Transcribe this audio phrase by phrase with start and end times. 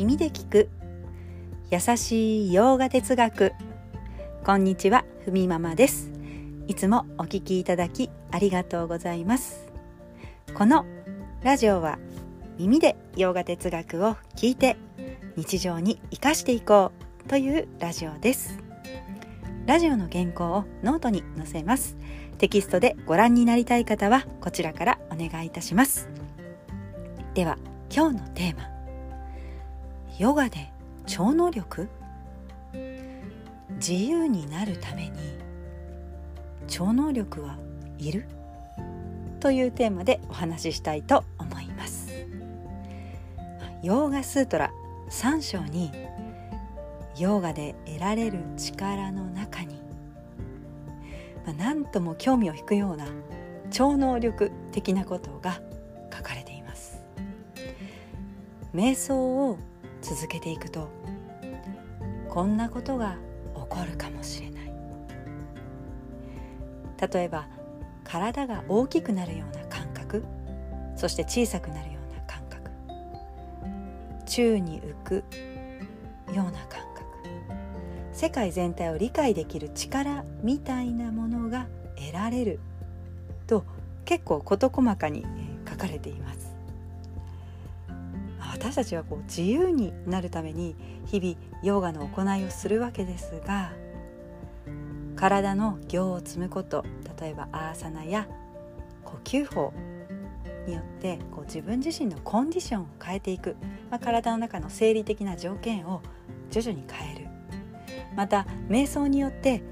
[0.00, 0.70] 耳で聞く。
[1.70, 3.52] 優しいヨガ哲学。
[4.46, 6.10] こんにちはふみママです。
[6.68, 9.70] いつもお聞きいただきありがとうございます。
[10.54, 10.86] この
[11.42, 11.98] ラジオは
[12.56, 14.78] 耳でヨガ哲学を聞いて
[15.36, 16.92] 日常に生かしていこ
[17.26, 18.58] うというラジオです。
[19.66, 21.98] ラジオの原稿をノートに載せます。
[22.38, 26.08] テキストでご覧になりたい方はこちらからお願いいたします。
[27.34, 27.58] では
[27.94, 28.79] 今日のテーマ。
[30.20, 30.70] ヨガで
[31.06, 31.88] 超能力？
[33.76, 35.12] 自由になるために
[36.68, 37.56] 超能力は
[37.96, 38.26] いる？
[39.40, 42.12] というテーマでお話ししたいと思います。
[43.82, 44.70] ヨーガスートラ
[45.08, 45.90] 3章に
[47.18, 49.80] ヨーガで得られる力の中に
[51.46, 53.06] まあ、何とも興味を引くような
[53.70, 55.62] 超能力的なことが
[56.14, 57.02] 書かれています。
[58.74, 59.58] 瞑想を
[60.02, 60.88] 続けていくと
[62.28, 63.16] こんなことが
[63.54, 64.60] 起こるかもしれない。
[67.12, 67.48] 例えば
[68.04, 70.22] 体が大きくなるような感覚
[70.96, 72.70] そして小さくなるような感覚
[74.26, 75.22] 宙に浮くよ
[76.28, 77.04] うな感覚
[78.12, 82.60] 世界全体を理解できる力みたいなものが得られる
[83.46, 83.64] と
[84.04, 85.24] 結構事細かに
[85.68, 86.49] 書かれています。
[88.60, 93.72] 私たちはこう自由になるために日々ヨガの行いをするわけですが
[95.16, 96.84] 体の行を積むこと
[97.18, 98.28] 例えばアーサナや
[99.02, 99.72] 呼吸法
[100.66, 103.56] によってこう自分自身のコンディションを変えていく、
[103.90, 106.02] まあ、体の中の生理的な条件を
[106.50, 107.26] 徐々に変える。
[108.14, 109.62] また瞑想によって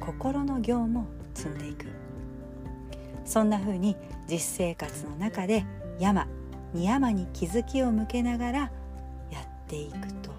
[0.00, 1.86] 心の行も積んでいく。
[3.24, 3.96] そんな風に
[4.28, 5.64] 実生活の中で
[5.98, 6.28] 山
[6.74, 8.70] に山に気づきを向けながらや
[9.40, 10.34] っていくと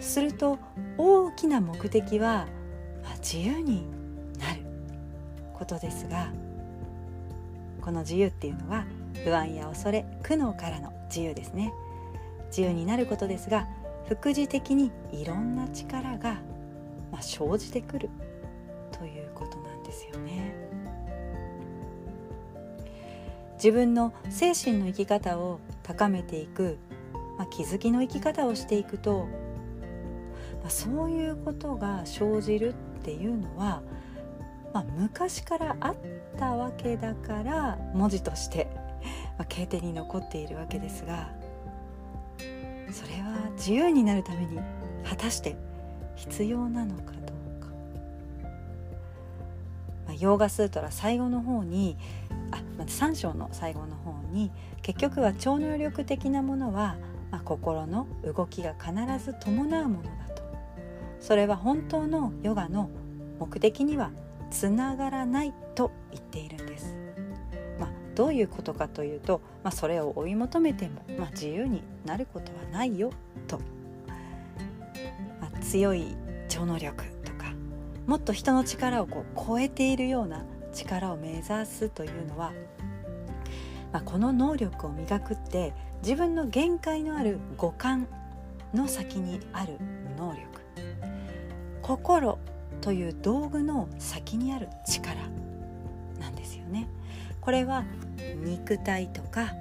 [0.00, 0.58] すると
[0.96, 2.46] 大きな目的は、
[3.02, 3.86] まあ、自由に
[4.38, 4.60] なる
[5.52, 6.32] ことですが
[7.80, 8.86] この自由っていうのは
[9.24, 11.72] 不安や恐れ苦悩からの自由ですね
[12.46, 13.66] 自由になることですが
[14.08, 16.34] 副次的にいろんな力が、
[17.10, 18.10] まあ、生じてくる
[18.92, 20.54] ということなんですよね。
[23.54, 26.78] 自分の精神の生き方を高めていく、
[27.38, 29.26] まあ、気づきの生き方をしていくと、
[30.60, 33.82] まあ、そういうことが生じるっていうのは、
[34.72, 35.96] まあ、昔からあっ
[36.38, 38.68] たわけだから文字として、
[39.38, 41.30] まあ、経典に残っているわけですが
[42.90, 44.58] それは自由になるために
[45.04, 45.56] 果たして
[46.16, 47.18] 必要なのかど
[47.58, 47.68] うか、
[50.06, 51.96] まあ、ヨーガスートラ最後の方に
[52.78, 54.50] 3章の最後の方に
[54.82, 56.96] 結局は超能力的なものは、
[57.30, 58.92] まあ、心の動きが必
[59.24, 60.42] ず伴うものだと
[61.20, 62.90] それは本当のヨガの
[63.38, 64.10] 目的には
[64.50, 67.04] つながらないと言っているんです。
[68.14, 73.10] どういうことかというと、まあ、それを追い求めても、まあ、自由になることはないよ
[73.48, 73.58] と、
[75.40, 76.16] まあ、強い
[76.48, 77.52] 超能力とか
[78.06, 82.52] もっと人の力をこう超えているような力を目指すというのは、
[83.92, 88.06] まあ、この能力を磨くって自分の限界のある五感
[88.74, 89.78] の先にある
[90.18, 90.54] 能力
[91.80, 92.38] 心
[92.80, 95.16] という道具の先にある力
[96.18, 96.88] なんですよね。
[97.40, 97.84] これは
[98.42, 99.54] 肉体とか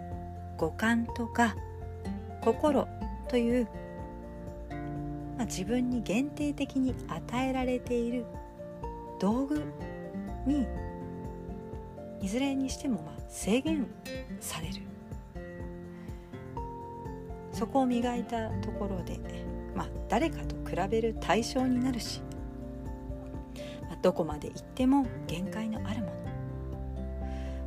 [0.57, 1.55] 五感とか
[2.41, 2.87] 心
[3.27, 3.67] という、
[5.37, 8.25] まあ、自分に限定的に与えられている
[9.19, 9.63] 道具
[10.45, 10.65] に
[12.23, 13.85] いずれにしてもまあ制限
[14.39, 14.81] される。
[17.51, 19.19] そこを磨いたところで、
[19.75, 22.21] まあ、誰かと比べる対象になるし、
[23.81, 26.13] まあ、どこまで行っても限界のあるもの。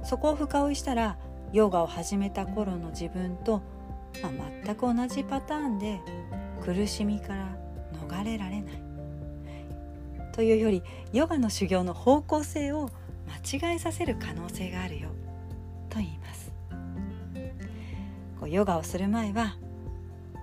[0.03, 1.19] そこを深追いしたら
[1.53, 3.61] ヨガを始めた頃の自分と、
[4.23, 4.33] まあ、
[4.65, 6.01] 全く同じパターンで
[6.65, 7.57] 苦しみから
[8.09, 8.83] 逃れられない。
[10.33, 10.83] というより
[11.13, 12.91] ヨガの修行の方向性を
[13.29, 15.09] 間違えさせる可能性があるよ。
[15.89, 16.53] と言います。
[18.41, 19.57] こうヨガをする前は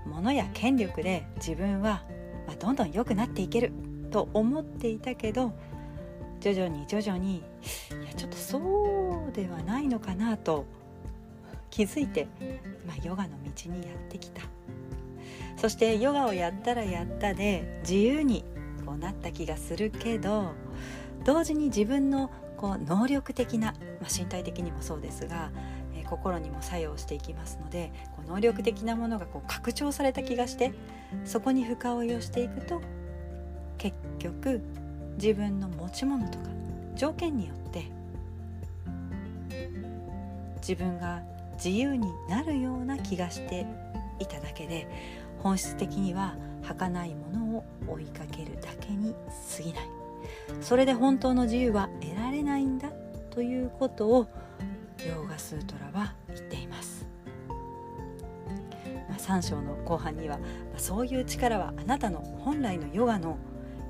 [0.06, 2.04] 物や権力で自分は、
[2.48, 3.72] まあ、どんどん良くなっていける
[4.12, 5.54] と思っていたけど
[6.40, 7.42] 徐々に徐々にい
[8.08, 10.66] やちょっとそうではないのかなと
[11.70, 12.28] 気づいて、
[12.86, 14.42] まあ、ヨガの道にやってきた。
[15.56, 18.44] そしてヨガをやったらやったで自由に
[18.86, 20.52] こうなった気がするけど
[21.24, 22.30] 同時に自分の
[22.64, 25.52] こう能力的な、まあ、身体的にもそうですが、
[25.98, 30.72] えー、心にも作用していきますのでこう能力的なものがこう拡張された気がして
[31.26, 32.82] そこに深追いをしていくと
[33.78, 34.62] 結局
[35.18, 36.46] 自分の持ち物とか
[36.96, 37.92] 条件によって
[40.66, 41.22] 自分が
[41.56, 43.68] 自由になるような気がして
[44.20, 44.88] いただけで
[45.40, 49.14] 本質的には儚いものを追いかけるだけに
[49.58, 50.03] 過ぎない。
[50.62, 52.90] それで本当の自由は得られないんだ
[53.30, 54.28] ということを
[55.06, 57.06] ヨーガスートラは言っています、
[59.10, 60.46] まあ、3章の後半には、ま
[60.78, 63.38] あ、そういう力はあなたの本来のヨガの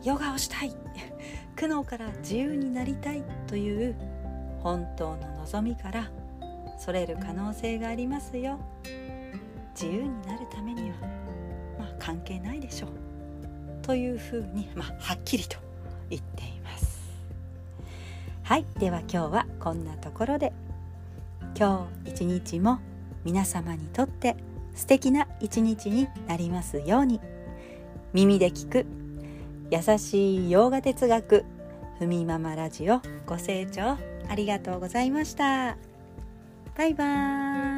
[0.04, 0.76] ヨガをしたい。
[1.56, 3.96] 苦悩から自由になりたいという
[4.60, 6.10] 本当の望みから
[6.78, 8.60] それる可能性がありますよ。
[9.74, 10.96] 自由になるためには
[11.80, 12.90] まあ関係ないでしょう。
[13.82, 15.58] というふうに、まあ、はっきりと
[16.10, 17.00] 言っています。
[18.44, 20.54] はいでは今日はこんなところで。
[21.58, 22.80] 今日一日も
[23.24, 24.36] 皆様にとって
[24.74, 27.20] 素敵な一日になりますように。
[28.14, 28.86] 耳で聞く
[29.72, 31.46] 優しい洋画哲学
[32.00, 33.98] ふみママラジオご清聴
[34.30, 35.78] ありがとうございました。
[36.76, 37.73] バイバーイ。